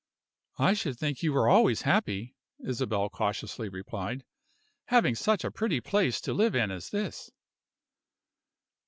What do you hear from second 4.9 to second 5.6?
such a